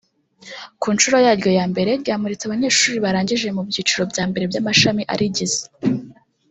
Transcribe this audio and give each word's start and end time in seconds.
ku 0.81 0.87
nshuro 0.95 1.17
yaryo 1.25 1.49
ya 1.57 1.65
mbere 1.71 1.91
ryamuritse 2.01 2.43
abanyeshuri 2.45 3.03
barangije 3.05 3.47
mu 3.55 3.61
byiciro 3.69 4.03
bya 4.11 4.23
mbere 4.29 4.43
by’amashami 4.51 5.03
arigize 5.13 5.61